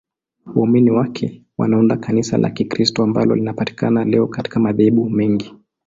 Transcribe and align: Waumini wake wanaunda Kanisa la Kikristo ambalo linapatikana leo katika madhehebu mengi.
Waumini 0.55 0.91
wake 0.91 1.43
wanaunda 1.57 1.97
Kanisa 1.97 2.37
la 2.37 2.49
Kikristo 2.49 3.03
ambalo 3.03 3.35
linapatikana 3.35 4.05
leo 4.05 4.27
katika 4.27 4.59
madhehebu 4.59 5.09
mengi. 5.09 5.55